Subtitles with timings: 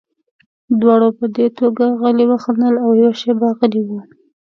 [0.81, 3.99] دواړو په دې ټوکه غلي وخندل او یوه شېبه غلي وو